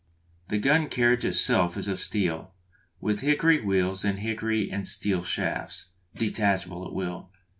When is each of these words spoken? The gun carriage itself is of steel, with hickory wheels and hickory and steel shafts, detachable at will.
The 0.47 0.57
gun 0.57 0.89
carriage 0.89 1.23
itself 1.25 1.77
is 1.77 1.87
of 1.87 1.99
steel, 1.99 2.55
with 2.99 3.19
hickory 3.19 3.61
wheels 3.61 4.03
and 4.03 4.17
hickory 4.17 4.67
and 4.71 4.87
steel 4.87 5.21
shafts, 5.23 5.91
detachable 6.15 6.87
at 6.87 6.93
will. 6.93 7.29